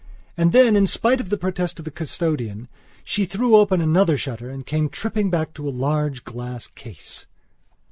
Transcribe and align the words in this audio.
And 0.35 0.51
then, 0.51 0.75
in 0.75 0.87
spite 0.87 1.21
of 1.21 1.29
the 1.29 1.37
protest 1.37 1.77
of 1.77 1.85
the 1.85 1.91
custodian, 1.91 2.69
she 3.03 3.25
threw 3.25 3.55
open 3.55 3.81
another 3.81 4.17
shutter 4.17 4.49
and 4.49 4.65
came 4.65 4.89
tripping 4.89 5.29
back 5.29 5.53
to 5.53 5.69
a 5.69 5.69
large 5.69 6.23
glass 6.23 6.65
case. 6.65 7.27